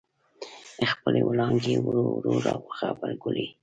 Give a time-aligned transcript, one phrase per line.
[0.91, 3.47] خپلې وړانګې یې ورو ورو را غبرګولې.